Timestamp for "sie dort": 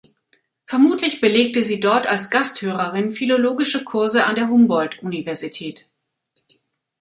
1.63-2.07